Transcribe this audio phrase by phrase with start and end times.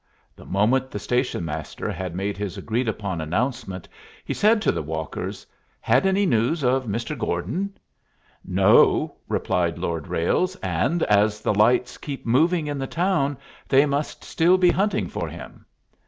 [0.35, 3.87] The moment the station master had made his agreed upon announcement,
[4.25, 5.45] he said to the walkers,
[5.79, 7.15] "Had any news of Mr.
[7.15, 7.77] Gordon?"
[8.43, 10.55] "No," replied Lord Ralles.
[10.55, 13.37] "And, as the lights keep moving in the town,
[13.69, 15.67] they must still be hunting for him."